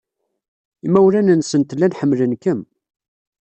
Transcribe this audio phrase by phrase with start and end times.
[0.85, 2.59] Imawlan-nsent llan ḥemmlen-kem.